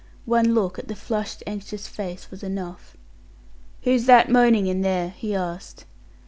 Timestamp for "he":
5.11-5.35